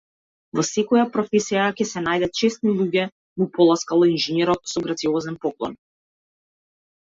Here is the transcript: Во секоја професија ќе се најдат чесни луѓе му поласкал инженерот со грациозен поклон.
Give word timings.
Во 0.59 0.63
секоја 0.67 1.03
професија 1.17 1.65
ќе 1.81 1.87
се 1.89 2.03
најдат 2.05 2.33
чесни 2.39 2.73
луѓе 2.79 3.05
му 3.43 3.49
поласкал 3.59 4.09
инженерот 4.09 4.75
со 4.75 4.85
грациозен 4.89 5.41
поклон. 5.47 5.81